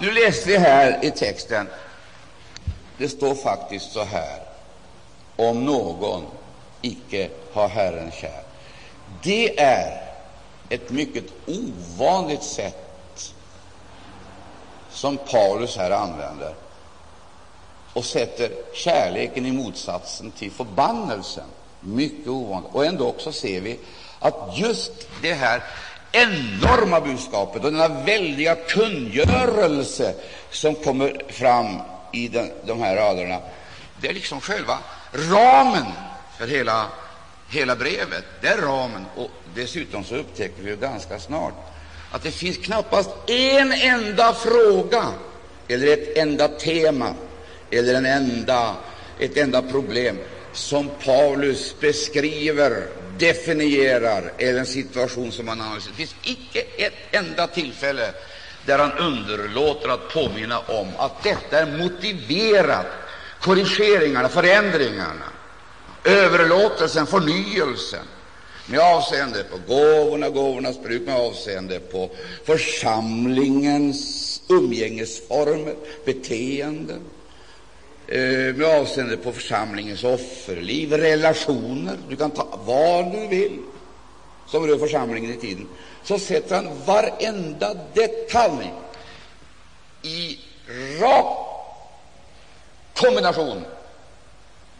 [0.00, 1.68] Nu läste vi här i texten,
[2.98, 4.42] det står faktiskt så här,
[5.36, 6.26] om någon
[6.82, 8.42] icke har Herren kär.
[9.22, 10.02] Det är
[10.68, 13.34] ett mycket ovanligt sätt
[14.90, 16.54] som Paulus här använder
[17.92, 21.46] och sätter kärleken i motsatsen till förbannelsen.
[21.80, 22.74] Mycket ovanligt.
[22.74, 23.78] Och ändå också ser vi
[24.18, 24.92] att just
[25.22, 25.62] det här
[26.12, 30.14] enorma budskapet och denna väldiga kungörelse
[30.50, 31.66] som kommer fram
[32.12, 33.38] i den, de här raderna,
[34.00, 34.78] det är liksom själva
[35.12, 35.86] ramen
[36.38, 36.86] för hela,
[37.48, 38.24] hela brevet.
[38.40, 39.04] Det är ramen.
[39.16, 41.54] Och dessutom så upptäcker vi ganska snart
[42.10, 45.04] att det finns knappast en enda fråga
[45.68, 47.14] eller ett enda tema
[47.70, 48.76] eller en enda,
[49.18, 50.18] ett enda problem
[50.52, 52.86] som Paulus beskriver,
[53.18, 55.92] definierar, eller en situation som han analyserar.
[55.92, 58.12] Det finns icke ett enda tillfälle
[58.66, 62.86] där han underlåter att påminna om att detta är motiverat,
[63.40, 65.32] korrigeringarna, förändringarna,
[66.04, 68.04] överlåtelsen, förnyelsen,
[68.66, 72.10] med avseende på gåvorna, gåvornas bruk, med avseende på
[72.44, 77.00] församlingens umgängesformer, beteenden,
[78.10, 81.96] Eh, med avseende på församlingens offerliv, relationer.
[82.08, 83.58] Du kan ta vad du vill
[84.46, 85.68] som rör församlingen i tiden.
[86.02, 88.72] Så sätter han varenda detalj
[90.02, 90.38] i
[91.00, 91.48] rak
[92.94, 93.64] kombination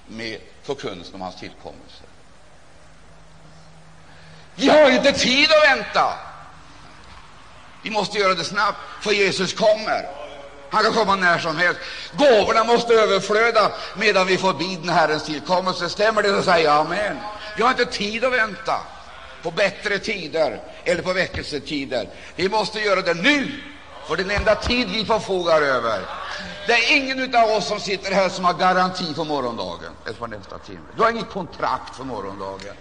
[0.06, 2.02] med förkunnelsen om hans tillkommelse.
[4.54, 6.14] Vi har inte tid att vänta.
[7.82, 10.17] Vi måste göra det snabbt, för Jesus kommer.
[10.70, 11.80] Han kan komma när som helst.
[12.12, 15.88] Gåvorna måste överflöda medan vi får biden Herrens tillkommelse.
[15.88, 17.20] Stämmer det, så säger jag amen.
[17.54, 18.80] Vi har inte tid att vänta
[19.42, 22.08] på bättre tider eller på väckelsetider.
[22.34, 23.62] Vi måste göra det nu,
[24.04, 26.06] för den enda tid vi förfogar över.
[26.66, 30.26] Det är ingen av oss som sitter här som har garanti för morgondagen eller för
[30.26, 30.88] nästa timme.
[30.92, 32.76] Du har inget kontrakt för morgondagen.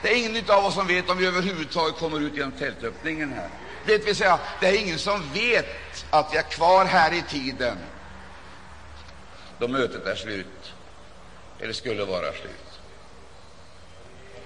[0.00, 3.50] Det är ingen av oss som vet om vi överhuvudtaget kommer ut genom tältöppningen här.
[3.86, 7.78] Det vill säga, det är ingen som vet att vi är kvar här i tiden
[9.62, 10.72] då mötet är slut,
[11.60, 12.80] eller skulle vara slut.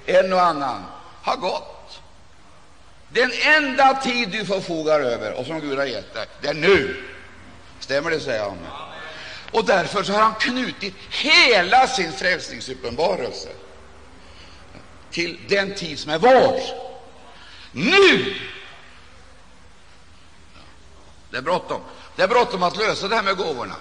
[0.07, 0.85] En och annan
[1.23, 2.01] har gått.
[3.09, 7.05] Den enda tid du förfogar över och som Gud har gett dig, det är nu.
[7.81, 8.59] Stämmer det, säger han.
[9.53, 13.49] Och därför så har han knutit hela sin frälsningsuppenbarelse
[15.11, 16.61] till den tid som är vår.
[17.73, 18.35] Nu
[21.31, 21.81] det är bråttom.
[22.17, 23.75] Det är bråttom att lösa det här med gåvorna.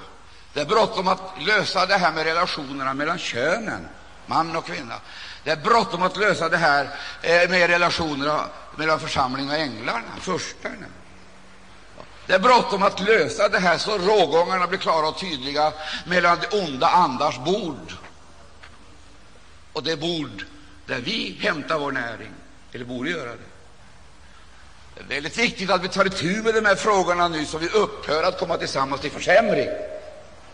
[0.54, 3.88] Det är bråttom att lösa det här med relationerna mellan könen,
[4.26, 4.96] man och kvinna.
[5.44, 6.90] Det är bråttom att lösa det här
[7.22, 8.46] eh, med relationerna
[8.76, 10.86] mellan församlingen och änglarna, förstarna.
[12.28, 15.74] Det är bråttom att lösa det här så rågångarna blir klara och tydliga
[16.06, 17.94] mellan de onda andars bord
[19.74, 20.46] och det bord
[20.86, 22.32] där vi hämtar vår näring,
[22.72, 23.55] eller borde göra det.
[24.96, 27.68] Det är väldigt viktigt att vi tar itu med de här frågorna nu, så vi
[27.68, 29.70] upphör att komma tillsammans till försämring,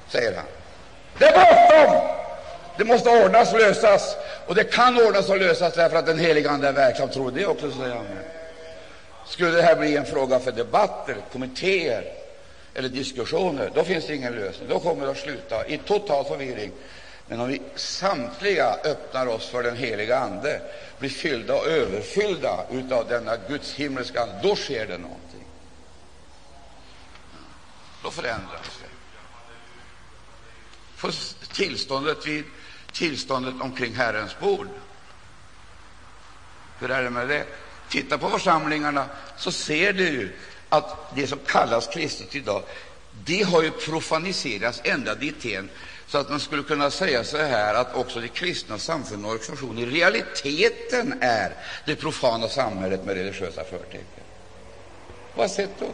[0.07, 0.45] säger han.
[1.17, 2.07] Det är bråttom!
[2.77, 4.15] Det måste ordnas och lösas,
[4.47, 7.09] och det kan ordnas och lösas därför att den heliga Ande är verksam.
[7.09, 8.05] Tror det också, säger han.
[9.27, 12.03] Skulle det här bli en fråga för debatter, kommittéer
[12.73, 14.69] eller diskussioner, då finns det ingen lösning.
[14.69, 16.71] Då kommer det att sluta i total förvirring.
[17.31, 20.61] Men om vi samtliga öppnar oss för den heliga Ande,
[20.99, 25.45] blir fyllda och överfyllda av denna Guds himmelska Ande, då sker det någonting.
[28.03, 28.89] Då förändras det.
[30.95, 31.13] För
[31.53, 32.45] tillståndet vid
[32.93, 34.67] tillståndet omkring Herrens bord.
[36.79, 37.45] Hur är det med det?
[37.89, 39.05] Titta på församlingarna,
[39.37, 40.37] så ser du ju
[40.69, 42.63] att det som kallas kristet idag,
[43.25, 45.69] det har ju profaniserats ända dithän
[46.11, 49.79] så att man skulle kunna säga så här att också de kristna samfunden och organisationen
[49.79, 51.55] i realiteten är
[51.85, 54.23] det profana samhället med religiösa förtecken.
[55.35, 55.89] Vad sätt då?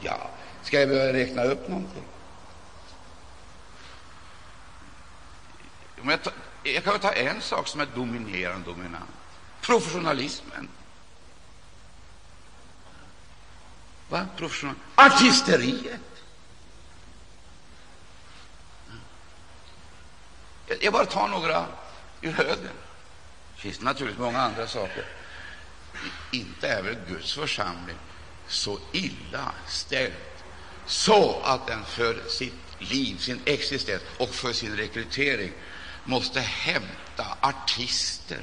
[0.00, 0.30] Ja,
[0.62, 2.02] ska jag behöva räkna upp någonting?
[6.04, 6.32] jag, tar,
[6.62, 9.10] jag kan ta en sak som är dominerande dominant.
[9.60, 10.68] Professionalismen.
[14.08, 14.26] Va?
[14.36, 14.74] Professional.
[14.94, 16.13] Artisteriet.
[20.80, 21.66] Jag bara tar några
[22.20, 22.68] ur högen.
[23.54, 25.04] Det finns naturligtvis många andra saker.
[26.30, 27.96] Inte är väl Guds församling
[28.48, 30.14] så illa ställd
[30.86, 35.52] så att den för sitt liv, sin existens och för sin rekrytering
[36.04, 38.42] måste hämta artister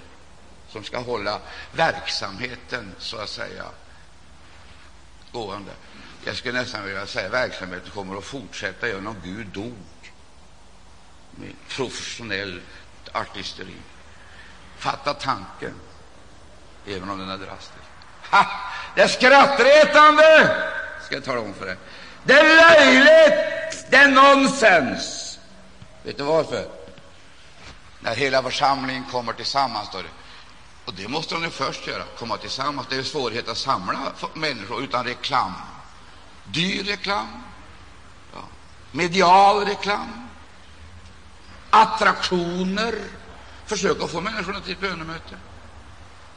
[0.68, 1.41] som ska hålla
[1.71, 3.65] verksamheten så att säga
[5.31, 5.71] gående.
[6.23, 9.77] Jag skulle nästan vilja säga verksamheten kommer att fortsätta även om Gud dog
[11.36, 12.62] med professionell
[13.12, 13.75] artisteri.
[14.78, 15.74] Fatta tanken,
[16.88, 17.86] även om den är drastisk.
[18.31, 18.45] Ha!
[18.95, 20.56] Det är skrattretande,
[21.06, 21.78] ska jag tala om för dig.
[22.24, 25.39] Det är löjligt, det är nonsens.
[26.04, 26.68] Vet du varför?
[28.00, 30.10] När hela församlingen kommer tillsammans, står det.
[30.86, 32.88] Och det måste de ju först göra, komma tillsammans.
[32.89, 34.00] Det är svårighet att samla
[34.33, 35.54] människor utan reklam.
[36.44, 37.28] Dyr reklam,
[38.33, 38.39] ja.
[38.92, 40.30] medial reklam,
[41.71, 42.95] attraktioner.
[43.65, 45.35] Försök att få människorna till ett bönemöte.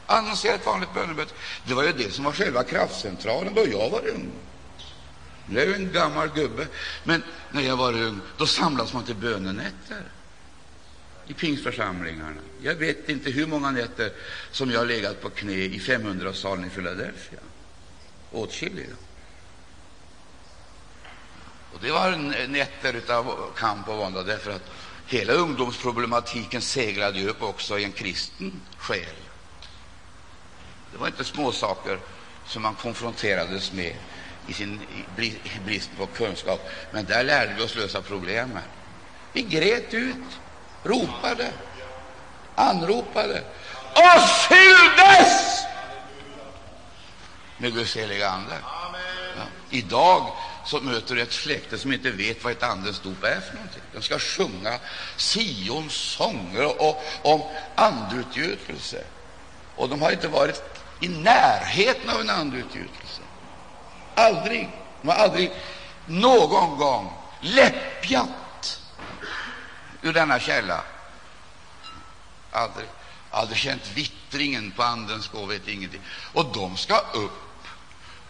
[0.05, 1.33] Annonsera ett vanligt bönemöte.
[1.63, 4.31] Det var ju det som var själva kraftcentralen då jag var ung.
[5.47, 6.67] Nu är jag en gammal gubbe,
[7.03, 10.03] men när jag var ung då samlades man till bönenätter
[11.27, 12.41] i pingstförsamlingarna.
[12.61, 14.11] Jag vet inte hur många nätter
[14.51, 17.39] som jag har legat på knä i 500-salen i Philadelphia.
[18.31, 18.95] Åtskilliga.
[21.73, 22.17] Och det var
[22.47, 24.71] nätter av kamp och vånda, därför att
[25.07, 29.15] hela ungdomsproblematiken seglade upp också i en kristen själ.
[30.91, 31.99] Det var inte små saker
[32.45, 33.95] som man konfronterades med
[34.47, 34.81] i sin
[35.65, 38.63] brist på kunskap, men där lärde vi oss lösa problemen.
[39.33, 40.39] Vi grät ut,
[40.83, 41.51] ropade,
[42.55, 43.43] anropade
[43.93, 45.65] och fylldes
[47.57, 48.55] med Guds heliga Ande.
[49.37, 49.43] Ja.
[49.69, 50.33] Idag
[50.65, 53.81] så möter du ett släkte som inte vet vad ett andens dop är för någonting.
[53.93, 54.79] De ska sjunga
[55.17, 57.41] Sions sånger och, om
[57.75, 59.03] andeutgjutelse.
[59.75, 60.61] Och de har inte varit
[60.99, 63.21] i närheten av en andeutgjutelse.
[64.15, 64.69] Aldrig.
[65.01, 65.51] De har aldrig
[66.05, 68.81] någon gång läppjat
[70.01, 70.83] ur denna källa.
[72.51, 72.87] Aldrig,
[73.31, 76.01] aldrig känt vittringen på Andens gåva, vet ingenting.
[76.33, 77.67] Och de ska upp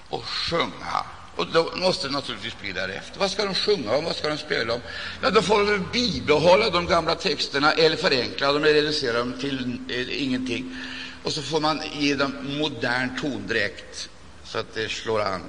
[0.10, 1.06] och sjunga.
[1.36, 3.20] Och då måste det naturligtvis bli därefter.
[3.20, 4.06] Vad ska de sjunga om?
[4.06, 4.82] Vad ska de spela om?
[5.22, 9.80] Ja, då får de bibehålla de gamla texterna eller förenkla dem eller reducera dem till
[9.90, 10.78] eh, ingenting.
[11.24, 14.10] Och så får man ge dem modern tondräkt
[14.44, 15.42] så att det slår an.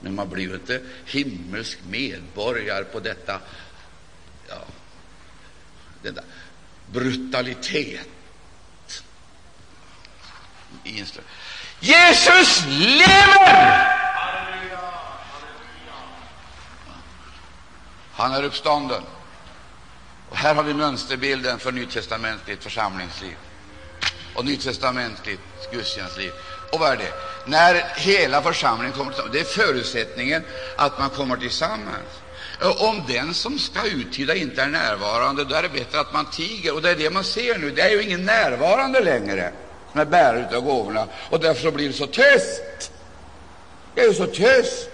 [0.00, 3.40] Men man blir ju inte himmelsk medborgare på detta,
[4.48, 4.64] ja,
[6.02, 6.22] denna
[6.92, 8.08] brutalitet.
[11.80, 13.99] Jesus lever!
[18.20, 19.02] Han är uppstånden.
[20.30, 23.36] Och här har vi mönsterbilden för nytestamentligt församlingsliv
[24.34, 26.32] och nytestamentligt gudstjänstliv.
[26.72, 27.12] Och vad är det?
[27.46, 29.32] När hela församlingen kommer tillsammans.
[29.32, 30.42] Det är förutsättningen
[30.76, 32.08] att man kommer tillsammans.
[32.78, 36.74] Om den som ska uttyda inte är närvarande, då är det bättre att man tiger.
[36.74, 37.70] Och det är det man ser nu.
[37.70, 39.52] Det är ju ingen närvarande längre
[39.90, 42.92] som är bärare av gåvorna, och därför blir det så tyst.
[43.94, 44.88] Det är ju så tyst.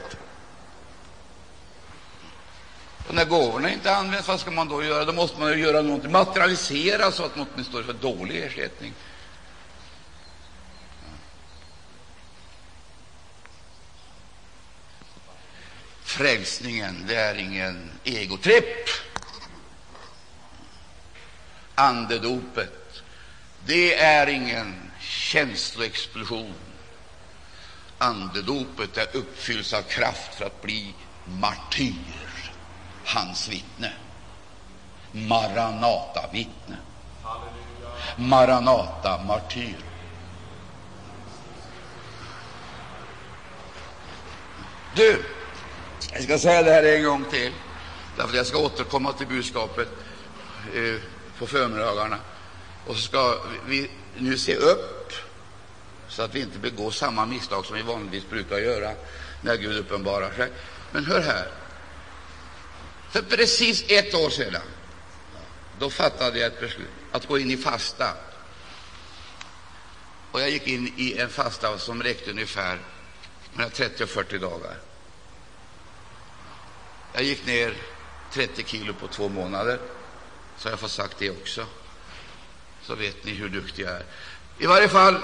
[3.09, 5.05] Och när gåvorna inte används, vad ska man då göra?
[5.05, 8.93] Då måste man ju göra något, materialisera så att man står för dålig ersättning.
[16.03, 18.89] Frälsningen, det är ingen egotripp.
[21.75, 23.03] Andedopet,
[23.67, 26.55] det är ingen känsloexplosion.
[27.99, 30.95] Andedopet är uppfylls av kraft för att bli
[31.25, 32.26] martyr,
[33.07, 33.93] hans vittne.
[35.13, 36.77] Maranata-vittne.
[38.17, 39.77] Maranata-martyr.
[44.95, 45.25] Du,
[46.13, 47.53] jag ska säga det här en gång till,
[48.17, 49.89] därför att jag ska återkomma till budskapet
[50.75, 51.01] eh,
[51.39, 52.19] på förmiddagarna.
[52.87, 55.13] Och så ska vi nu se upp
[56.09, 58.91] så att vi inte begår samma misstag som vi vanligtvis brukar göra
[59.41, 60.51] när Gud uppenbarar sig.
[60.93, 61.49] Men hör här.
[63.17, 64.63] För precis ett år sedan
[65.79, 68.13] då fattade jag ett beslut att gå in i fasta.
[70.33, 72.79] Och jag gick in i en fasta som räckte ungefär
[73.55, 74.77] mellan 30 och 40 dagar.
[77.13, 77.75] Jag gick ner
[78.33, 79.79] 30 kilo på två månader,
[80.59, 81.67] så har jag fått sagt det också.
[82.83, 84.05] Så vet ni hur duktig jag är.
[84.59, 85.21] I varje fall,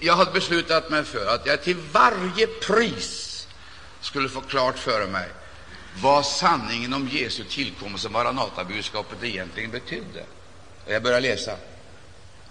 [0.00, 3.46] jag hade beslutat mig för att jag till varje pris
[4.00, 5.28] skulle få klart för mig
[6.02, 10.24] vad sanningen om Jesu tillkommelse, Maranatabudskapet, egentligen betydde.
[10.86, 11.56] Och jag började läsa.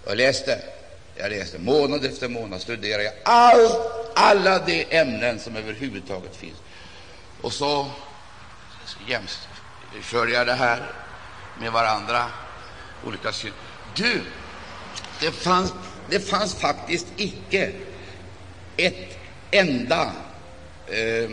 [0.06, 0.62] Jag läste,
[1.16, 3.78] jag läste månad efter månad, studerade jag allt,
[4.14, 6.58] alla de ämnen som överhuvudtaget finns.
[7.40, 7.90] Och så
[9.06, 10.92] jämförde jag det här
[11.60, 12.26] med varandra.
[13.04, 13.52] olika syn.
[13.94, 14.22] Du,
[15.20, 15.72] det fanns,
[16.10, 17.72] det fanns faktiskt icke
[18.76, 19.18] ett
[19.50, 20.12] enda
[20.86, 21.30] eh,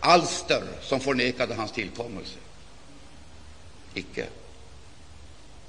[0.00, 2.38] alster som förnekade hans tillkommelse.
[3.94, 4.26] Icke.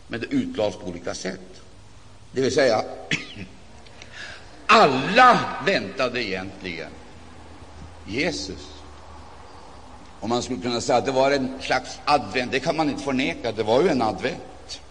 [0.07, 1.61] Men det utlades på olika sätt.
[2.31, 2.85] Det vill säga,
[4.65, 6.91] alla väntade egentligen
[8.07, 8.67] Jesus.
[10.19, 12.51] Om man skulle kunna säga att det var en slags advent.
[12.51, 13.51] Det kan man inte förneka.
[13.51, 14.81] Det var ju en advent,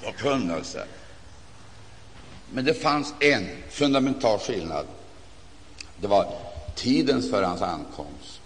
[0.00, 0.86] förkunnelse.
[2.52, 4.86] Men det fanns en fundamental skillnad.
[6.00, 6.34] Det var
[6.74, 8.40] tidens för hans ankomst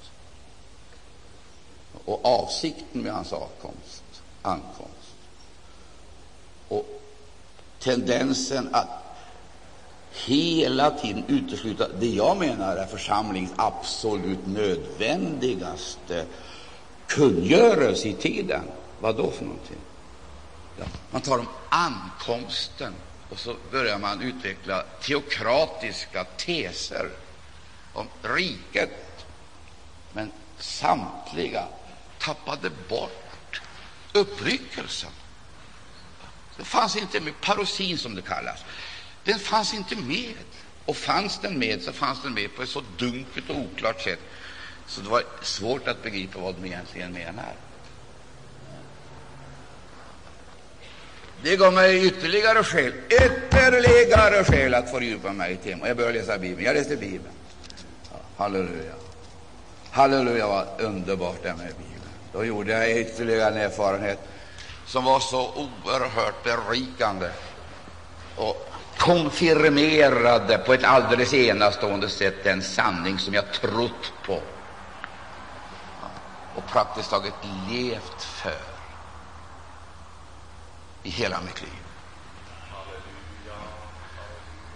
[2.08, 4.22] och avsikten med hans ankomst.
[4.42, 5.14] ankomst.
[6.68, 7.02] Och
[7.78, 8.88] tendensen att
[10.26, 16.26] hela tiden utesluta det jag menar är församlingens absolut nödvändigaste
[17.06, 18.62] kungörelse i tiden.
[19.00, 19.78] Vad då för någonting?
[20.78, 22.94] Ja, man talar om ankomsten
[23.30, 27.10] och så börjar man utveckla teokratiska teser
[27.92, 29.26] om riket.
[30.12, 31.64] Men samtliga
[32.28, 33.60] tappade bort
[34.12, 35.10] uppryckelsen.
[36.56, 38.64] Det fanns inte med parosin, som det kallas.
[39.24, 40.34] Den fanns inte med.
[40.84, 44.20] Och fanns den med, så fanns den med på ett så dunkelt och oklart sätt
[44.86, 47.52] så det var svårt att begripa vad de egentligen menar.
[51.42, 55.88] Det gav mig ytterligare skäl, ytterligare skäl att fördjupa mig i temat.
[55.88, 56.64] Jag började läsa Bibeln.
[56.64, 57.34] Jag läste Bibeln.
[58.36, 58.94] Halleluja.
[59.90, 61.97] Halleluja, vad underbart det är med Bibeln.
[62.32, 64.18] Då gjorde jag ytterligare en erfarenhet
[64.86, 67.30] som var så oerhört berikande
[68.36, 74.42] och konfirmerade på ett alldeles enastående sätt den sanning som jag trott på
[76.54, 77.34] och praktiskt taget
[77.68, 78.60] levt för
[81.02, 81.82] i hela mitt liv.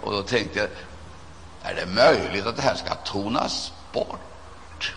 [0.00, 0.68] Och då tänkte jag,
[1.62, 4.94] är det möjligt att det här ska tonas bort?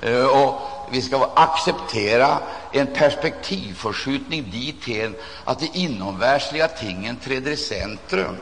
[0.00, 2.38] Eh, och vi ska acceptera
[2.72, 5.14] en perspektivförskjutning dithän
[5.44, 8.36] att de inomvärldsliga tingen träder i centrum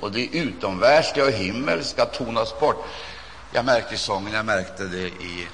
[0.00, 2.84] och det utomvärldsliga och himmelska tonas bort.
[3.52, 5.48] Jag märkte i sången, jag märkte det i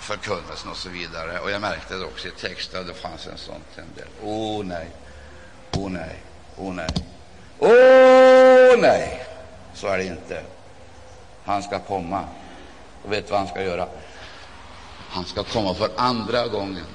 [0.00, 1.38] förkunnelsen och så vidare.
[1.38, 4.10] Och jag märkte det också i texten, det fanns en sån tendens.
[4.22, 4.88] Åh oh, nej,
[5.72, 6.22] åh oh, nej,
[6.56, 6.90] åh oh, nej,
[7.58, 9.26] åh oh, nej,
[9.74, 10.42] så är det inte.
[11.44, 12.24] Han ska komma.
[13.02, 13.88] Och vet vad han ska göra?
[15.12, 16.86] Han ska komma för andra gången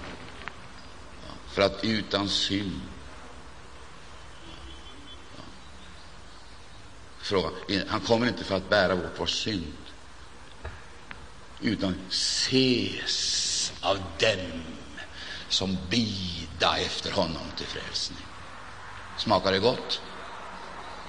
[1.48, 2.82] för att utan synd
[7.18, 7.50] Fråga.
[7.88, 9.78] Han kommer inte för att bära bort vår synd,
[11.60, 14.62] utan ses av dem
[15.50, 18.26] som bida efter honom till frälsning.
[19.16, 20.02] Smakar det gott?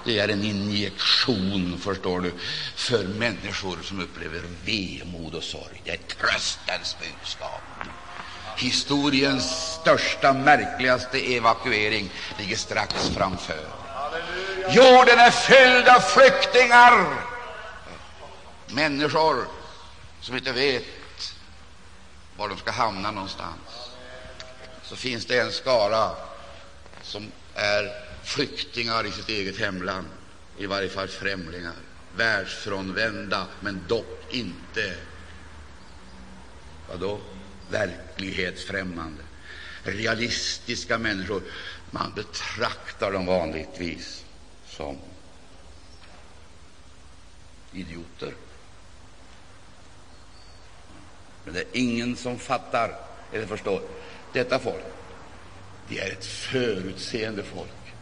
[0.03, 2.33] Det är en injektion, förstår du,
[2.75, 5.81] för människor som upplever vemod och sorg.
[5.85, 7.63] Det är tröstens budskap.
[8.57, 13.65] Historiens största, märkligaste evakuering ligger strax framför.
[14.71, 17.15] Jorden är fylld av flyktingar,
[18.67, 19.47] människor
[20.21, 20.83] som inte vet
[22.37, 23.91] var de ska hamna någonstans.
[24.83, 26.11] Så finns det en skara
[27.03, 30.07] som är flyktingar i sitt eget hemland,
[30.57, 31.75] i varje fall främlingar,
[32.15, 34.95] världsfrånvända, men dock inte
[36.87, 37.21] vadå?
[37.69, 39.23] verklighetsfrämmande,
[39.83, 41.43] realistiska människor.
[41.91, 44.25] Man betraktar dem vanligtvis
[44.67, 44.97] som
[47.71, 48.33] idioter.
[51.45, 52.99] Men det är ingen som fattar
[53.33, 53.81] eller förstår.
[54.33, 54.85] Detta folk,
[55.87, 57.95] de är ett förutseende folk.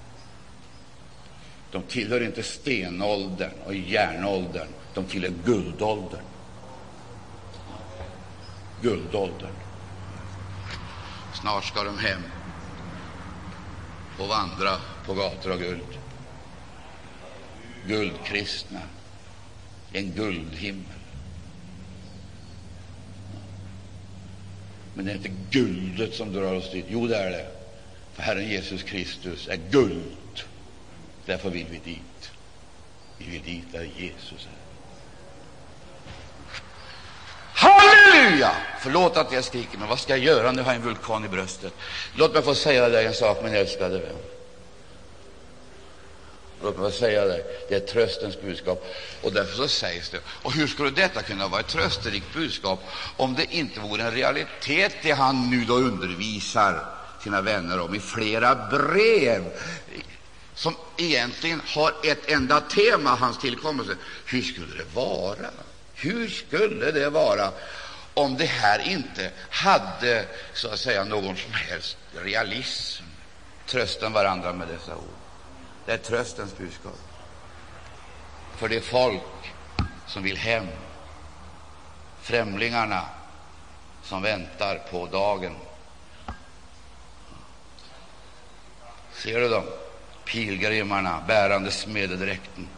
[1.72, 6.26] De tillhör inte stenåldern och järnåldern, de tillhör guldåldern
[8.82, 9.54] guldåldern.
[11.34, 12.24] Snart ska de hem
[14.18, 15.98] och vandra på gator av guld.
[17.86, 18.82] Guldkristna,
[19.92, 20.84] en guldhimmel.
[24.94, 26.86] Men det är inte guldet som drar oss dit.
[26.90, 27.52] Jo, det är det.
[28.14, 30.17] För Herren Jesus Kristus är guld.
[31.28, 32.32] Därför vill vi dit.
[33.18, 34.58] Vi vill dit där Jesus är.
[37.54, 38.52] Halleluja!
[38.80, 40.52] Förlåt att jag skriker, men vad ska jag göra?
[40.52, 41.74] Nu har jag en vulkan i bröstet.
[42.16, 44.16] Låt mig få säga dig en sak, min älskade vän.
[46.62, 48.86] Låt mig få säga dig, det är tröstens budskap.
[49.22, 50.20] Och därför så sägs det.
[50.28, 52.80] Och hur skulle detta kunna vara ett trösterikt budskap
[53.18, 56.86] om det inte vore en realitet, det han nu då undervisar
[57.24, 59.44] sina vänner om i flera brev,
[60.58, 63.96] som egentligen har ett enda tema, hans tillkommelse.
[64.26, 65.50] Hur skulle det vara?
[65.94, 67.52] Hur skulle det vara
[68.14, 73.04] om det här inte hade så att säga någon som helst realism.
[73.66, 75.04] Trösten varandra med dessa ord.
[75.86, 77.00] Det är tröstens budskap
[78.58, 79.54] för det folk
[80.08, 80.68] som vill hem,
[82.22, 83.02] främlingarna
[84.04, 85.56] som väntar på dagen.
[89.14, 89.64] Ser du dem?
[90.28, 92.70] Pilgrimarna bärande smededräkten.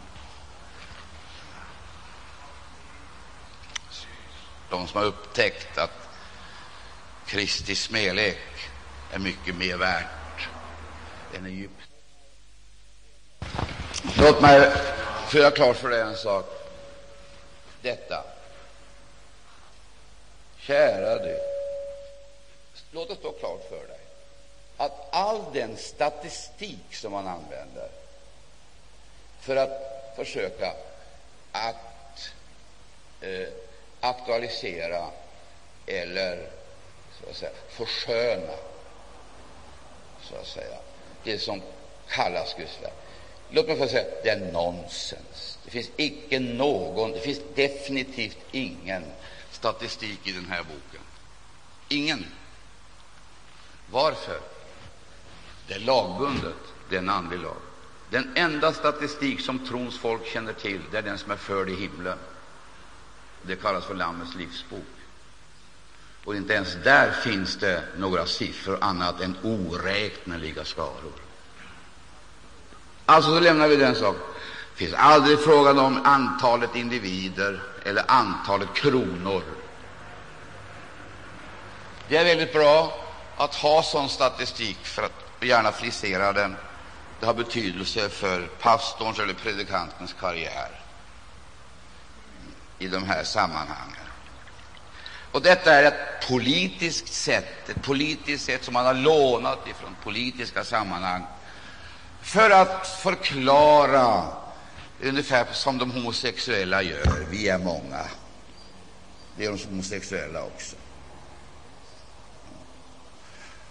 [4.70, 6.08] De som har upptäckt att
[7.26, 8.38] Kristi smälek
[9.12, 10.48] är mycket mer värt
[11.34, 11.86] än Egypten.
[14.16, 14.72] Låt mig
[15.28, 16.46] få klart för dig en sak.
[17.82, 18.24] Detta.
[20.58, 21.38] Kära du,
[22.90, 23.99] låt det stå klart för dig
[24.80, 27.88] att all den statistik som man använder
[29.40, 30.74] för att försöka
[31.52, 32.30] att
[33.20, 33.48] eh,
[34.00, 35.06] aktualisera
[35.86, 36.48] eller
[37.20, 38.52] så att säga, försköna
[40.22, 40.76] så att säga,
[41.24, 41.62] det som
[42.08, 42.92] kallas Guds verk.
[43.50, 45.58] Låt mig få säga det är nonsens.
[45.64, 49.04] Det finns icke någon, det finns definitivt ingen
[49.50, 51.06] statistik i den här boken.
[51.88, 52.26] Ingen.
[53.90, 54.40] Varför?
[55.70, 56.56] Det är lagbundet,
[56.88, 57.56] det är en andlig lag.
[58.10, 61.74] Den enda statistik som trons folk känner till, det är den som är förd i
[61.74, 62.18] himlen.
[63.42, 64.86] Det kallas för Lammets livsbok.
[66.24, 71.12] Och inte ens där finns det några siffror annat än oräkneliga skaror.
[73.06, 74.22] Alltså så lämnar vi den saken.
[74.72, 79.42] Det finns aldrig frågan om antalet individer eller antalet kronor.
[82.08, 83.04] Det är väldigt bra
[83.36, 86.56] att ha sån statistik för att gärna frisera den.
[87.20, 90.80] Det har betydelse för pastorns eller predikantens karriär
[92.78, 93.96] i de här sammanhangen.
[95.32, 100.64] Och detta är ett politiskt sätt, ett politiskt sätt som man har lånat ifrån politiska
[100.64, 101.26] sammanhang
[102.20, 104.26] för att förklara
[105.00, 107.26] ungefär som de homosexuella gör.
[107.30, 108.04] Vi är många.
[109.36, 110.76] Det är de homosexuella också.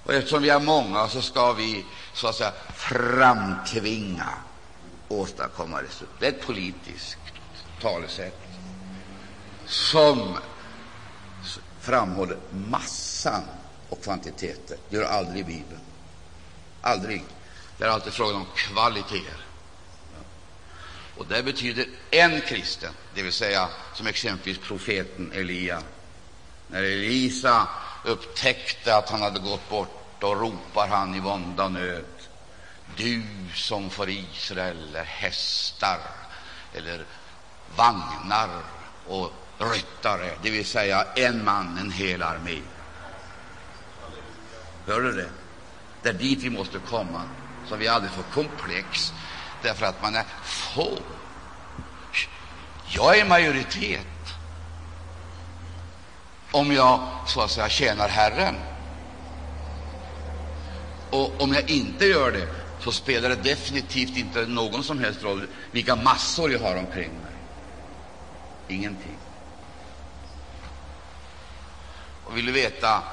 [0.09, 4.29] Och eftersom vi är många så ska vi så att säga framtvinga,
[5.07, 6.15] åstadkomma resultat.
[6.19, 7.17] Det är ett politiskt
[7.81, 8.41] talesätt
[9.65, 10.37] som
[11.79, 13.43] framhåller massan
[13.89, 14.77] och kvantiteten.
[14.89, 15.81] Det gör aldrig Bibeln.
[16.81, 17.23] Aldrig.
[17.77, 19.45] Det är alltid frågan om kvaliteter.
[21.17, 25.81] Och det betyder en kristen, det vill säga som exempelvis profeten Elia.
[26.67, 27.67] När Elisa
[28.05, 32.05] upptäckte att han hade gått bort, då ropar han i vånda och nöd.
[32.97, 35.99] Du som för Israel är hästar
[36.73, 37.05] eller
[37.75, 38.49] vagnar
[39.07, 42.61] och ryttare, det vill säga en man, en hel armé.
[44.87, 45.29] Hör du det?
[46.01, 47.21] Det är dit vi måste komma,
[47.67, 49.13] så vi aldrig får komplex
[49.63, 50.97] därför att man är få.
[52.87, 54.07] Jag är majoritet
[56.51, 58.55] om jag så att säga tjänar Herren.
[61.09, 62.47] Och om jag inte gör det,
[62.79, 67.33] så spelar det definitivt inte någon som helst roll vilka massor jag har omkring mig.
[68.67, 69.17] Ingenting.
[72.25, 73.03] Och vill du veta,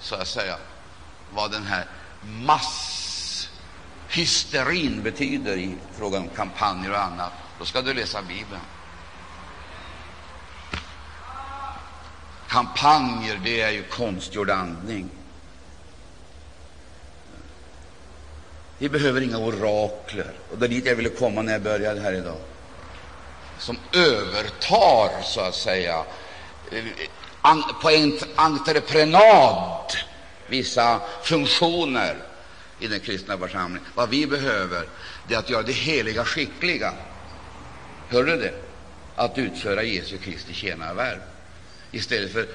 [0.00, 0.56] så att säga,
[1.30, 1.86] vad den här
[2.22, 8.60] masshysterin betyder i fråga om kampanjer och annat, då ska du läsa Bibeln.
[12.48, 15.10] Kampanjer, det är ju konstgjord andning.
[18.78, 22.12] Vi behöver inga orakler, och det är dit jag ville komma när jag började här
[22.12, 22.38] idag,
[23.58, 26.04] som övertar, så att säga,
[26.72, 26.84] eh,
[27.82, 27.90] på
[28.36, 29.92] entreprenad
[30.46, 32.16] vissa funktioner
[32.78, 33.88] i den kristna församlingen.
[33.94, 34.88] Vad vi behöver
[35.28, 36.92] det är att göra det heliga skickliga.
[38.08, 38.54] Hör du det?
[39.14, 41.20] Att utföra Jesu Kristi tjänarvärv.
[41.90, 42.46] Istället för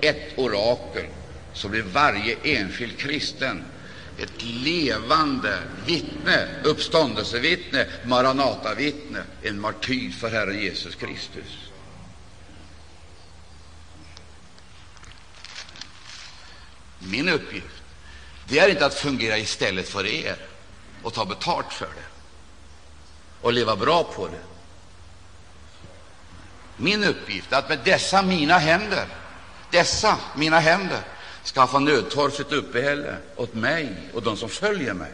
[0.00, 1.06] ett orakel
[1.52, 3.64] så blir varje enskild kristen
[4.18, 11.70] ett levande vittne, uppståndelsevittne, maranatavittne, en martyr för Herren Jesus Kristus.
[16.98, 17.82] Min uppgift
[18.48, 20.36] det är inte att fungera istället för er
[21.02, 22.06] och ta betalt för det
[23.40, 24.40] och leva bra på det.
[26.76, 29.06] Min uppgift är att med dessa mina händer,
[29.70, 31.02] dessa mina händer,
[31.54, 35.12] skaffa nödtorftigt uppehälle åt mig och de som följer mig.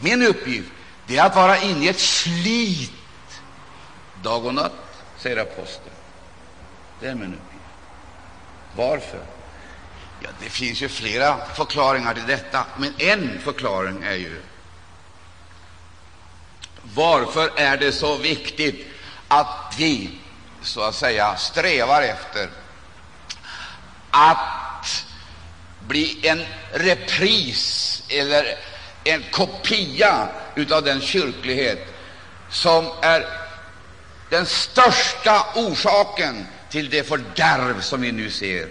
[0.00, 0.68] Min uppgift
[1.06, 2.92] det är att vara inne i ett slit
[4.22, 4.72] dag och natt,
[5.18, 5.94] säger aposteln
[7.00, 7.64] Det är min uppgift.
[8.76, 9.20] Varför?
[10.20, 14.42] Ja, det finns ju flera förklaringar till detta, men en förklaring är ju
[16.82, 18.86] varför är det så viktigt
[19.28, 20.10] att vi
[20.62, 22.50] så att säga strävar efter
[24.12, 25.04] att
[25.80, 28.58] bli en repris eller
[29.04, 30.28] en kopia
[30.70, 31.86] av den kyrklighet
[32.50, 33.26] som är
[34.28, 38.68] den största orsaken till det fördärv som vi nu ser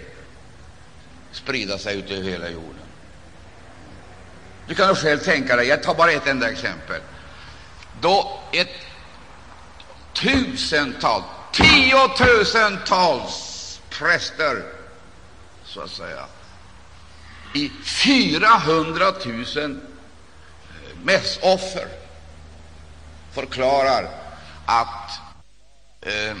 [1.32, 2.68] sprida sig ut över hela jorden.
[4.66, 7.00] Du kan själv tänka dig, jag tar bara ett enda exempel,
[8.00, 8.68] då ett
[10.12, 14.81] tusental, tiotusentals präster,
[15.72, 16.26] så att säga,
[17.54, 19.78] i 400 000 eh,
[21.02, 21.88] mässoffer
[23.32, 24.10] förklarar
[24.66, 25.20] att
[26.00, 26.36] eh,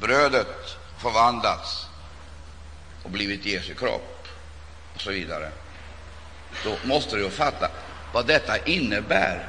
[0.00, 1.86] brödet förvandlats
[3.02, 4.28] och blivit Jesu kropp,
[4.94, 5.52] och så vidare,
[6.64, 7.70] då måste du fatta
[8.12, 9.48] vad detta innebär.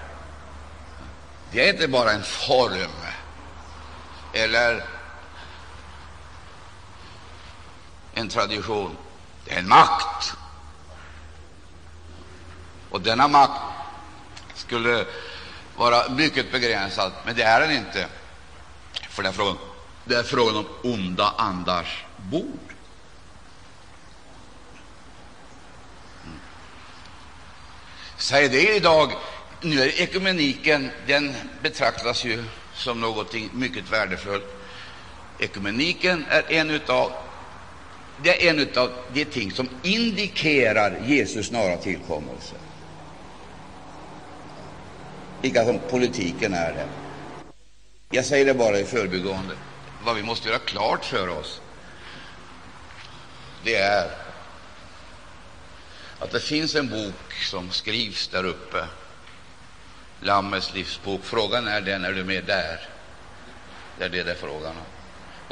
[1.51, 2.91] Det är inte bara en form
[4.33, 4.83] eller
[8.13, 8.97] en tradition,
[9.45, 10.33] det är en makt.
[12.89, 13.61] Och denna makt
[14.55, 15.05] skulle
[15.75, 18.07] vara mycket begränsad, men det är den inte.
[19.09, 19.57] För det är frågan,
[20.05, 22.73] det är frågan om onda andars bord.
[26.23, 26.39] Mm.
[28.17, 29.11] Säg det idag.
[29.61, 32.43] Nu är ekumeniken, den betraktas ju
[32.75, 34.45] som något mycket värdefullt.
[35.39, 37.11] Ekumeniken är en av
[38.17, 42.55] det är en av de ting som indikerar Jesus snara tillkommelse
[45.43, 46.89] lika som politiken är det.
[48.09, 49.55] Jag säger det bara i förbigående.
[50.03, 51.61] Vad vi måste göra klart för oss,
[53.63, 54.11] det är
[56.19, 58.85] att det finns en bok som skrivs där uppe,
[60.19, 61.21] Lammets livsbok.
[61.23, 62.89] Frågan är den, är du med där?
[63.97, 64.92] Det är det det är frågan om.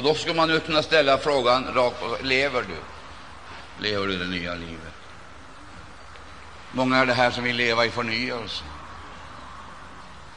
[0.01, 2.75] Och då skulle man ju kunna ställa frågan rakt på lever du?
[3.83, 4.93] Lever du det nya livet?
[6.71, 8.63] Många är det här som vill leva i förnyelse.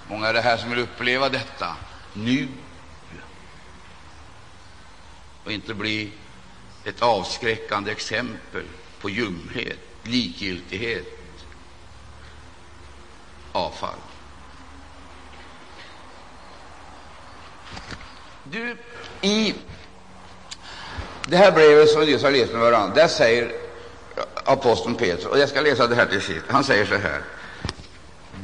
[0.08, 1.76] Många är det här som vill uppleva detta
[2.12, 2.48] nu
[5.44, 6.12] och inte bli
[6.84, 8.64] ett avskräckande exempel
[9.00, 11.06] på ljumhet, likgiltighet,
[13.52, 13.98] avfall.
[18.42, 18.76] Du,
[19.24, 19.54] i
[21.24, 23.52] det här brevet som vi nyss har läst med varandra, där säger
[24.44, 27.22] aposteln Petrus, och jag ska läsa det här till sist, han säger så här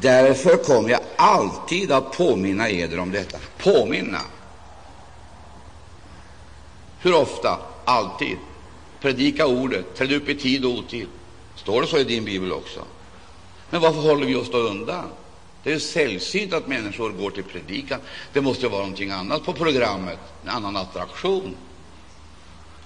[0.00, 3.38] Därför kommer jag alltid att påminna eder om detta.
[3.58, 4.20] Påminna.
[6.98, 7.58] Hur ofta?
[7.84, 8.38] Alltid.
[9.00, 11.08] Predika ordet, träd upp i tid och otid.
[11.54, 12.84] Står det så i din bibel också?
[13.70, 15.04] Men varför håller vi oss då undan?
[15.62, 18.00] Det är sällsynt att människor går till predikan.
[18.32, 21.56] Det måste vara någonting annat på programmet, en annan attraktion.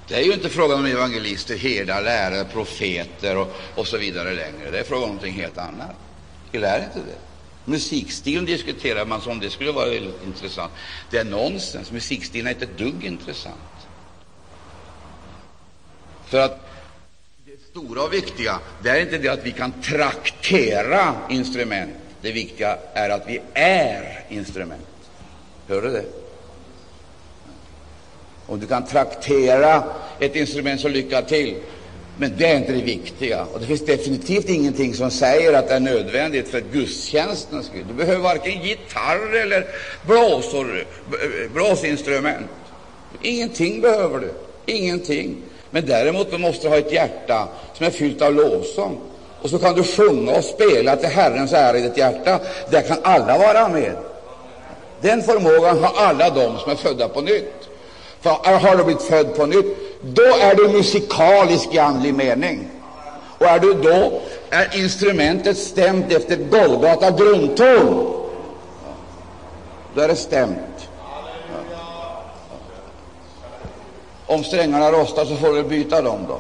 [0.06, 4.70] Det är ju inte frågan om evangelister, herdar, lärare, profeter och, och så vidare längre.
[4.70, 5.96] Det är frågan om någonting helt annat.
[6.52, 7.18] Eller är inte det?
[7.64, 10.72] Musikstilen diskuterar man som om det skulle vara väldigt intressant.
[11.10, 11.90] Det är nonsens.
[11.90, 13.88] Musikstilen är inte ett dugg intressant.
[16.24, 16.70] För att
[17.44, 22.03] det stora och viktiga det är inte det att vi kan traktera instrument.
[22.24, 24.87] Det viktiga är att vi är instrument.
[25.68, 26.04] Hör du det?
[28.46, 29.84] Om du kan traktera
[30.20, 31.56] ett instrument, så lycka till.
[32.18, 33.44] Men det är inte det viktiga.
[33.44, 37.84] Och det finns definitivt ingenting som säger att det är nödvändigt för gudstjänstens skull.
[37.88, 39.66] Du behöver varken gitarr eller
[40.06, 40.84] blåsor,
[41.54, 42.50] blåsinstrument.
[43.22, 44.32] Ingenting behöver du.
[44.66, 45.37] Ingenting.
[45.70, 49.00] Men däremot du måste du ha ett hjärta som är fyllt av lovsång.
[49.44, 52.40] Och så kan du sjunga och spela till Herrens ära i ditt hjärta.
[52.70, 53.96] Där kan alla vara med.
[55.00, 57.68] Den förmågan har alla de som är födda på nytt.
[58.20, 62.70] För har du blivit född på nytt, då är du musikalisk i andlig mening.
[63.38, 68.12] Och är du då är instrumentet stämt efter Golgata grundton,
[69.94, 70.88] då är det stämt.
[74.26, 76.38] Om strängarna rostar, så får du byta dem då.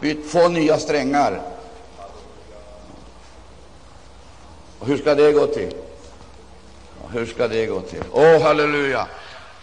[0.00, 1.42] Byt, få nya strängar.
[4.78, 5.74] Och hur ska det gå till?
[7.12, 8.02] Hur ska det gå till?
[8.12, 9.06] Åh, oh, halleluja!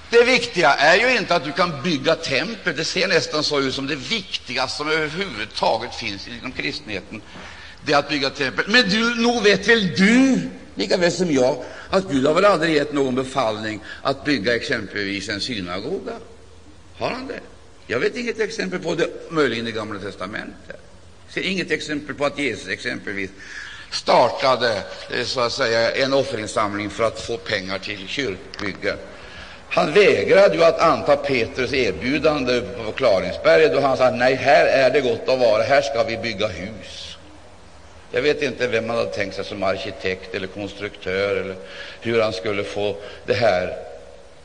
[0.09, 2.75] Det viktiga är ju inte att du kan bygga tempel.
[2.75, 7.21] Det ser nästan så ut som det viktigaste som överhuvudtaget finns inom kristenheten.
[7.85, 8.65] Det är att bygga tempel.
[8.67, 12.75] Men du, nog vet väl du Lika väl som jag, att Gud har väl aldrig
[12.75, 16.13] gett någon befallning att bygga exempelvis en synagoga.
[16.97, 17.39] Har han det?
[17.87, 20.79] Jag vet inget exempel på det, möjligen i Gamla testamentet.
[21.25, 23.31] Jag ser inget exempel på att Jesus exempelvis
[23.91, 28.95] startade eh, så att säga, en offerinsamling för att få pengar till kyrkbygge.
[29.69, 34.91] Han vägrade ju att anta Petrus erbjudande på Klaringsberget, och han sa nej, här är
[34.91, 37.17] det gott att vara, här ska vi bygga hus.
[38.11, 41.55] Jag vet inte vem man hade tänkt sig som arkitekt eller konstruktör, eller
[42.01, 43.77] hur han skulle få det här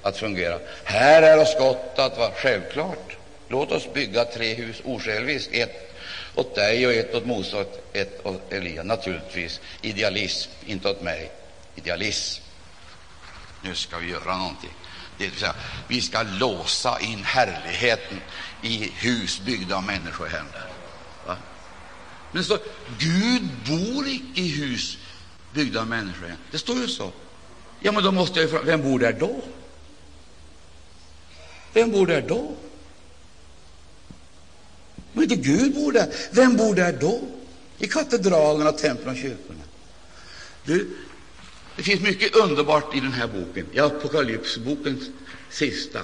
[0.02, 0.58] att fungera.
[0.84, 3.16] Här är oss gott att vara, självklart.
[3.52, 5.94] Låt oss bygga tre hus osjälviskt, ett
[6.34, 8.82] åt dig och ett åt Mose och ett åt Elia.
[8.82, 11.32] Naturligtvis idealism, inte åt mig.
[11.74, 12.42] Idealism.
[13.62, 14.70] Nu ska vi göra någonting.
[15.18, 15.54] Det vill säga,
[15.88, 18.20] vi ska låsa in härligheten
[18.62, 20.68] i hus byggda av människohänder.
[21.24, 21.36] Va?
[22.30, 22.58] Men så,
[22.98, 24.98] Gud bor icke i hus
[25.54, 26.44] byggda av människohänder.
[26.50, 27.12] Det står ju så.
[27.80, 29.40] Ja, men då måste jag ju fråga, vem bor där då?
[31.72, 32.56] Vem bor där då?
[35.14, 37.20] Om inte Gud bor där, vem bor där då?
[37.78, 39.62] I katedralerna, templen och kyrkorna.
[40.64, 40.88] Du,
[41.76, 45.10] det finns mycket underbart i den här boken, i Apokalypsbokens
[45.50, 46.00] sista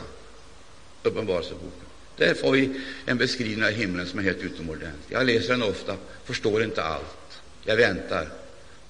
[1.03, 1.89] uppenbarelseboken.
[2.17, 5.17] Där får vi en beskrivning av himlen som är helt utomordentlig.
[5.17, 7.41] Jag läser den ofta, förstår inte allt.
[7.65, 8.29] Jag väntar.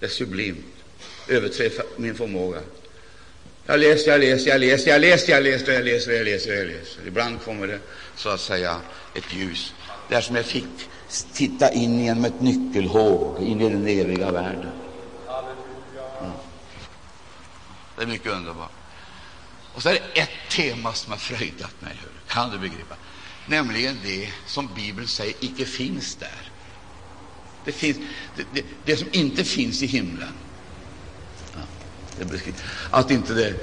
[0.00, 0.74] Det är sublimt,
[1.28, 2.60] överträffar min förmåga.
[3.70, 6.66] Jag läser, jag läser, jag läser, jag läser, jag läser, jag läser, jag läser, jag
[6.66, 7.06] läser.
[7.06, 7.80] Ibland kommer det
[8.16, 8.80] så att säga
[9.14, 9.74] ett ljus.
[10.08, 10.64] Det är som jag fick
[11.32, 14.70] titta in genom ett nyckelhål in i den eviga världen.
[15.26, 15.44] Ja.
[17.96, 18.72] Det är mycket underbart.
[19.74, 22.94] Och så är det ett tema som har fröjdat mig, kan du begripa?
[23.46, 26.50] Nämligen det som Bibeln säger icke finns där.
[27.64, 27.98] Det, finns,
[28.36, 30.32] det, det, det som inte finns i himlen.
[32.18, 32.52] Det
[32.90, 33.54] att inte det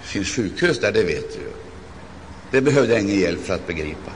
[0.00, 1.52] finns sjukhus där, det vet du ju.
[2.50, 4.12] Det behövde jag ingen hjälp för att begripa.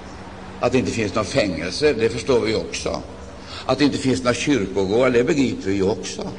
[0.61, 3.03] Att det inte finns några fängelser, det förstår vi också.
[3.67, 6.33] Att det inte finns några kyrkogårdar, det begriper vi ju också.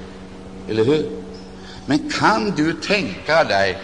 [0.67, 1.23] Eller hur?
[1.85, 3.77] Men kan du tänka dig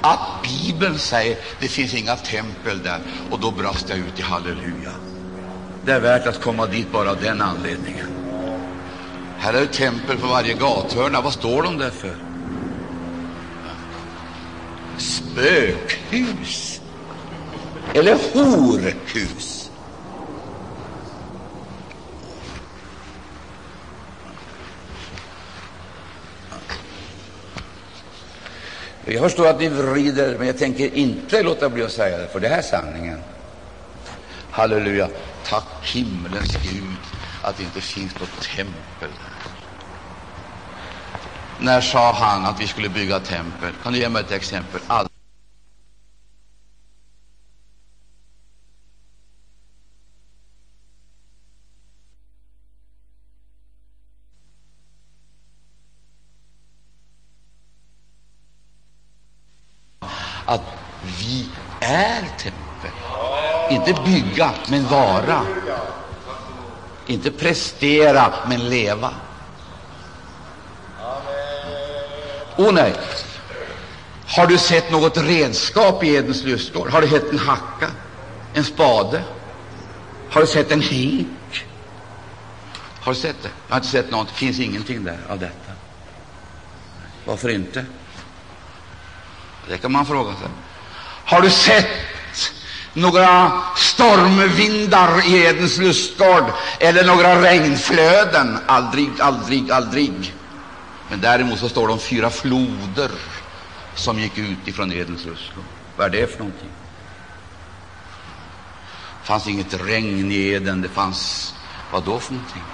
[0.00, 3.00] att Bibeln säger det finns inga tempel där,
[3.30, 4.92] och då brast jag ut i halleluja.
[5.84, 8.06] Det är värt att komma dit bara av den anledningen.
[9.38, 11.20] Här är det tempel på varje gathörna.
[11.20, 12.33] Vad står de där för?
[14.98, 16.80] Spökhus
[17.94, 19.70] eller horhus.
[29.06, 32.40] Jag förstår att ni vrider, men jag tänker inte låta bli att säga det, för
[32.40, 33.20] det här är sanningen.
[34.50, 35.08] Halleluja!
[35.44, 36.98] Tack himmelens Gud
[37.42, 39.53] att det inte finns något tempel där.
[41.60, 43.72] När sa han att vi skulle bygga tempel?
[43.82, 44.80] Kan du ge mig ett exempel?
[44.86, 45.08] All
[60.44, 60.62] att
[61.18, 61.48] vi
[61.80, 62.90] är tempel.
[63.70, 65.40] Inte bygga, men vara.
[67.06, 69.10] Inte prestera, men leva.
[72.56, 72.94] Oh nej!
[74.26, 76.90] Har du sett något redskap i Edens lustgård?
[76.90, 77.90] Har du sett en hacka,
[78.54, 79.22] en spade?
[80.30, 81.66] Har du sett en hink?
[83.00, 83.48] Har du sett det?
[83.68, 84.28] Jag har inte sett något.
[84.28, 85.72] Det finns ingenting där av detta.
[87.24, 87.84] Varför inte?
[89.68, 90.48] Det kan man fråga sig.
[91.24, 91.88] Har du sett
[92.92, 96.44] några stormvindar i Edens lustgård
[96.80, 98.58] eller några regnflöden?
[98.66, 100.34] Aldrig, aldrig, aldrig.
[101.08, 103.10] Men däremot så står det om fyra floder
[103.94, 105.64] som gick ut ifrån Edens lustgård.
[105.96, 106.70] Vad är det för någonting?
[109.20, 110.82] Det fanns inget regn i Eden.
[110.82, 111.54] Det fanns
[111.90, 112.64] vad då för någonting?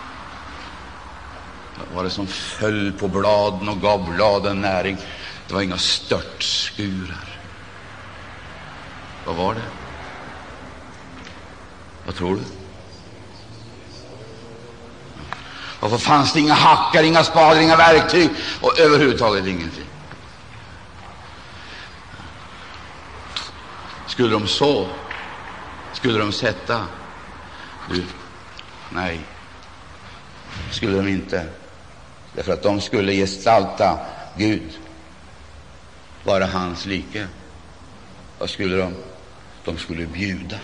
[1.75, 4.97] Vad var det som föll på bladen och gav bladen näring?
[5.47, 7.39] Det var inga störtskurar.
[9.25, 9.69] Vad var det?
[12.05, 12.60] Vad tror du?
[15.81, 19.85] Varför fanns det inga hackar, inga spader, inga verktyg och överhuvudtaget ingenting?
[24.07, 24.89] Skulle de så?
[25.93, 26.87] Skulle de sätta?
[27.91, 28.05] Du,
[28.91, 29.21] nej,
[30.71, 31.47] skulle de inte.
[32.35, 33.99] Därför att de skulle gestalta
[34.37, 34.79] Gud
[36.25, 37.27] vara hans like.
[38.39, 38.95] Vad skulle de?
[39.65, 40.57] De skulle bjuda.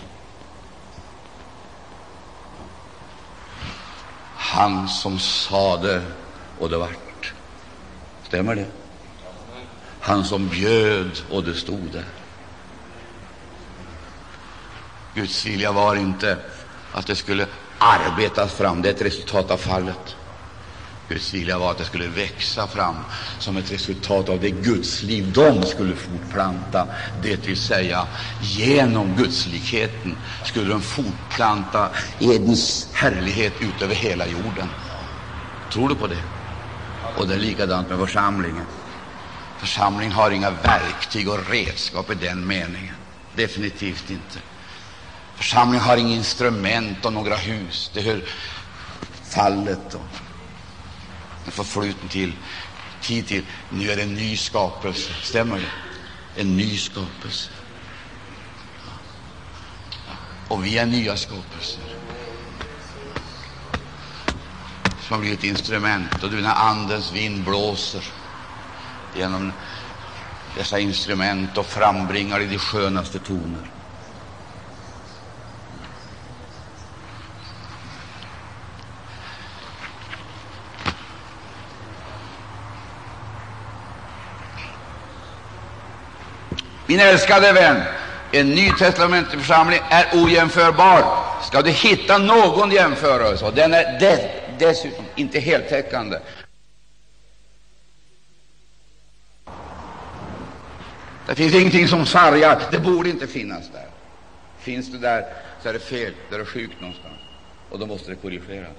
[4.47, 6.01] Han som sade,
[6.59, 7.33] och det vart.
[8.23, 8.65] Stämmer det?
[9.99, 12.05] Han som bjöd, och det stod där.
[15.13, 16.37] Guds vilja var inte
[16.93, 18.81] att det skulle arbetas fram.
[18.81, 20.15] Det är ett resultat av fallet.
[21.07, 22.95] Guds vilja var att det skulle växa fram
[23.39, 26.87] som ett resultat av det gudsliv de skulle fortplanta.
[27.23, 28.07] Det vill säga,
[28.39, 31.89] genom gudslikheten skulle de fortplanta
[32.19, 34.69] Edens härlighet ut över hela jorden.
[35.69, 36.23] Tror du på det?
[37.15, 38.65] Och det är likadant med församlingen.
[39.57, 42.95] Församlingen har inga verktyg och redskap i den meningen.
[43.35, 44.39] Definitivt inte.
[45.35, 47.91] Församlingen har inga instrument och några hus.
[47.93, 48.23] Det hör
[49.23, 50.26] fallet och
[51.47, 52.33] en förfluten till,
[53.01, 53.43] tid till.
[53.69, 55.11] Nu är det en ny skapelse.
[55.23, 56.41] Stämmer det?
[56.41, 57.49] En ny skapelse.
[60.47, 61.83] Och vi är nya skapelser
[64.99, 66.23] som har blivit instrument.
[66.23, 68.03] Och du, när Andens vind blåser
[69.15, 69.53] genom
[70.55, 73.71] dessa instrument och frambringar i de skönaste toner
[86.87, 87.83] Min älskade vän,
[88.31, 91.23] en nytestamentlig församling är ojämförbar.
[91.43, 93.99] Ska du hitta någon jämförelse, och den är
[94.59, 96.19] dessutom inte heltäckande,
[101.27, 102.61] Det finns ingenting som sargar.
[102.71, 103.87] Det borde inte finnas där.
[104.57, 105.25] Finns det där,
[105.63, 106.13] så är det fel.
[106.29, 107.19] Det är sjukt någonstans,
[107.69, 108.77] och då måste det korrigeras.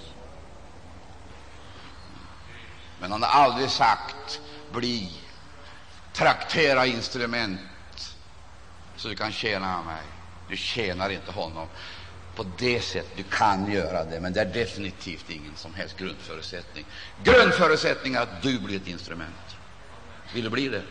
[3.01, 4.41] Men han har aldrig sagt
[4.73, 5.11] bli,
[6.13, 7.61] traktera instrument
[8.99, 10.03] så du kan tjäna mig.
[10.49, 11.69] Du tjänar inte honom
[12.35, 13.17] på det sättet.
[13.17, 16.85] Du kan göra det, men det är definitivt ingen som helst grundförutsättning.
[17.23, 19.57] Grundförutsättning är att du blir ett instrument.
[20.35, 20.83] Vill du bli det?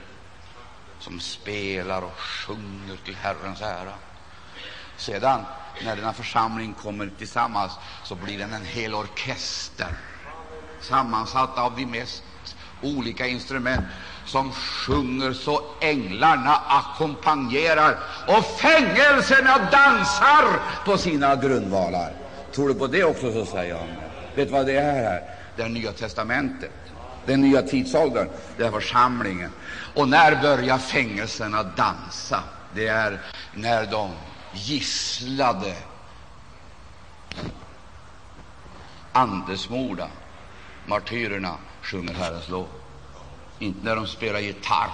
[0.99, 3.93] Som spelar och sjunger till Herrens ära.
[4.97, 5.45] Sedan,
[5.83, 7.71] när denna församling kommer tillsammans,
[8.03, 9.95] så blir den en hel orkester
[10.81, 12.23] sammansatt av de mest
[12.81, 13.85] olika instrument
[14.25, 22.13] som sjunger så änglarna ackompanjerar och fängelserna dansar på sina grundvalar.
[22.51, 23.87] Tror du på det också, så säger jag.
[24.33, 25.21] Vet du vad det är här?
[25.55, 26.71] Det är Nya testamentet,
[27.25, 29.51] den nya tidsåldern, det är församlingen.
[29.93, 32.43] Och när börjar fängelserna dansa?
[32.75, 33.21] Det är
[33.53, 34.11] när de
[34.51, 35.75] gisslade,
[39.11, 40.07] andesmorda
[40.85, 41.57] martyrerna
[41.87, 42.67] sjunger Herrens lov
[43.59, 44.91] inte när de spelar gitarr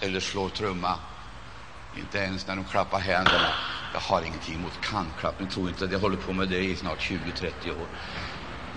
[0.00, 0.98] eller slår trumma,
[1.94, 3.52] inte ens när de klappar händerna.
[3.92, 5.48] Jag har ingenting emot kantklappning.
[5.48, 7.88] tror inte att jag håller på med det i snart 20-30 år.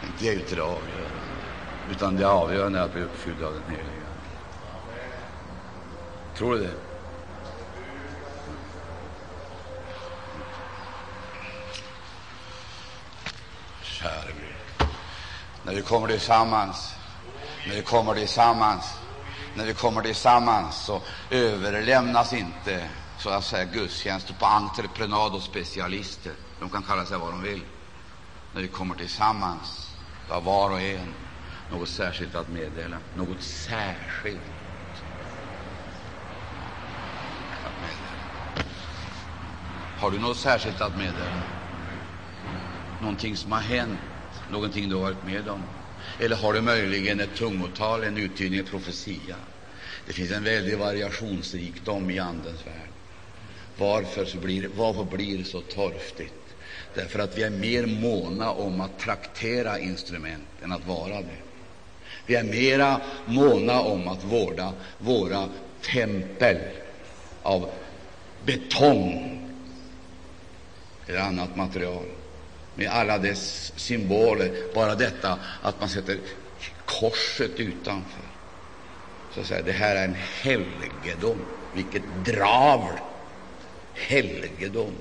[0.02, 1.46] Men det är inte det avgörande,
[1.90, 4.06] utan det avgörande är att bli uppfylld av den heliga
[6.34, 6.76] Tror du det?
[13.84, 14.51] Käre Gud,
[15.64, 16.96] när vi kommer tillsammans
[17.64, 18.84] när vi kommer tillsammans,
[19.54, 26.34] när vi kommer tillsammans så överlämnas inte så att säga gudstjänster på entreprenad och specialister.
[26.60, 27.62] De kan kalla sig vad de vill.
[28.52, 29.96] När vi kommer tillsammans
[30.28, 31.16] har var och en
[31.70, 32.98] något särskilt att meddela.
[33.14, 34.42] Något särskilt
[37.64, 38.22] att meddela.
[39.96, 41.42] Har du något särskilt att meddela?
[42.98, 44.00] Någonting som har hänt,
[44.52, 45.64] någonting du har varit med om?
[46.20, 49.36] Eller har du möjligen ett tungotal, en uttydning, en profetia?
[50.06, 52.90] Det finns en väldig variationsrikdom i Andens värld.
[53.78, 56.34] Varför, så blir, varför blir det så torftigt?
[56.94, 61.38] Därför att vi är mer måna om att traktera instrument än att vara det.
[62.26, 65.50] Vi är mera måna om att vårda våra
[65.82, 66.58] tempel
[67.42, 67.72] av
[68.46, 69.38] betong
[71.08, 72.06] eller annat material
[72.76, 74.74] med alla dess symboler.
[74.74, 76.20] Bara detta att man sätter
[76.86, 78.24] korset utanför.
[79.32, 81.38] Så att säga, det här är en helgedom.
[81.74, 83.00] Vilket dravel!
[83.94, 84.94] Helgedom.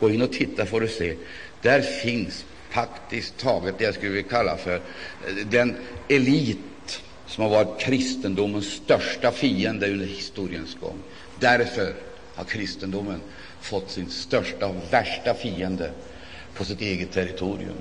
[0.00, 1.16] Gå in och titta får du se.
[1.60, 5.76] Där finns faktiskt taget det jag skulle vilja kalla för eh, den
[6.08, 11.02] elit som har varit kristendomens största fiende under historiens gång.
[11.38, 11.94] Därför
[12.34, 13.20] har kristendomen
[13.60, 15.92] fått sin största och värsta fiende
[16.60, 17.76] på sitt eget territorium.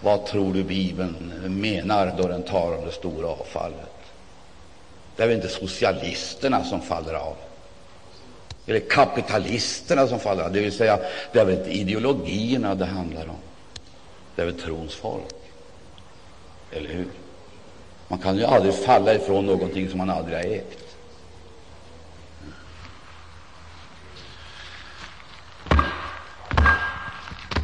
[0.00, 3.90] Vad tror du Bibeln menar då den talar om det stora avfallet?
[5.16, 7.36] Det är väl inte socialisterna som faller av,
[8.66, 10.52] eller kapitalisterna som faller av.
[10.52, 10.98] Det vill säga,
[11.32, 13.38] det är väl inte ideologierna det handlar om.
[14.36, 15.34] Det är väl trons folk,
[16.70, 17.08] eller hur?
[18.08, 20.84] Man kan ju aldrig falla ifrån någonting som man aldrig har ägt.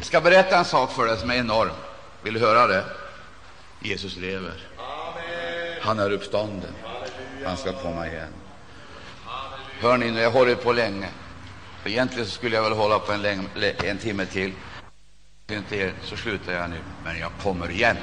[0.11, 1.71] ska berätta en sak för dig som är enorm.
[2.23, 2.83] Vill du höra det?
[3.81, 4.53] Jesus lever.
[5.81, 6.73] Han är uppstånden.
[7.45, 8.27] Han ska komma igen.
[9.79, 11.09] Hör ni, nu jag hållit på länge.
[11.85, 13.47] Egentligen skulle jag väl hålla på en, länge,
[13.83, 14.51] en timme till.
[15.51, 16.77] Inte er, så slutar jag nu.
[17.03, 17.97] Men jag kommer igen.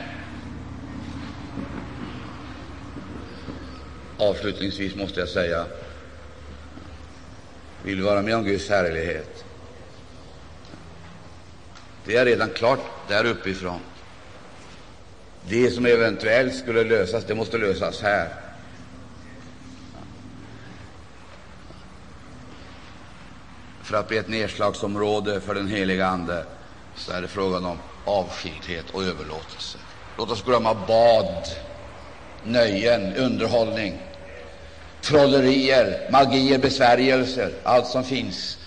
[4.19, 5.67] Avslutningsvis måste jag säga,
[7.83, 9.45] vill du vara med om Guds härlighet?
[12.09, 13.81] Det är redan klart där uppifrån.
[15.43, 18.29] Det som eventuellt skulle lösas, det måste lösas här.
[23.83, 26.45] För att bli ett nedslagsområde för den heliga Ande
[26.95, 29.79] så är det frågan om avskildhet och överlåtelse.
[30.17, 31.47] Låt oss glömma bad,
[32.43, 34.03] nöjen, underhållning,
[35.01, 38.59] trollerier, magier, besvärjelser, allt som finns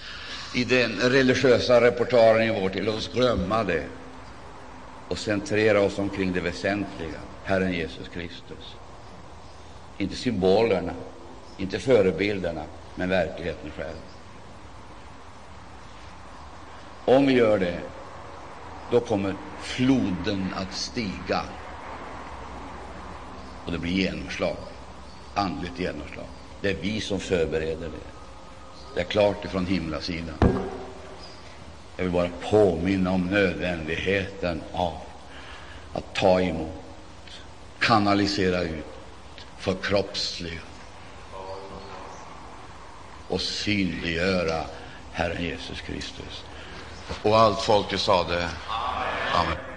[0.53, 2.83] i den religiösa repertoaren i vår tid.
[2.83, 3.87] Låt oss glömma det
[5.07, 8.75] och centrera oss omkring det väsentliga, Herren Jesus Kristus.
[9.97, 10.93] Inte symbolerna,
[11.57, 13.97] inte förebilderna, men verkligheten själv.
[17.05, 17.81] Om vi gör det,
[18.89, 21.45] då kommer floden att stiga
[23.65, 24.57] och det blir genomslag,
[25.33, 26.27] andligt genomslag.
[26.61, 28.10] Det är vi som förbereder det.
[28.93, 30.35] Det är klart ifrån himlasidan.
[31.97, 34.97] Jag vill bara påminna om nödvändigheten av
[35.93, 36.83] att ta emot,
[37.79, 38.85] kanalisera ut,
[39.57, 40.61] förkroppsliga
[43.27, 44.63] och synliggöra
[45.11, 46.43] Herren Jesus Kristus.
[47.23, 48.49] Och allt folket sade
[49.33, 49.70] Amen.